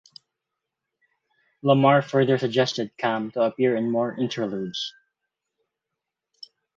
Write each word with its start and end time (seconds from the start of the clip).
Lamarre 1.63 2.01
further 2.03 2.35
suggested 2.39 2.97
Cam 2.97 3.29
to 3.33 3.43
appear 3.43 3.75
in 3.75 3.91
more 3.91 4.17
interludes. 4.19 4.95